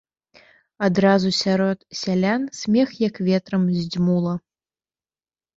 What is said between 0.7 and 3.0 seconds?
Адразу сярод сялян смех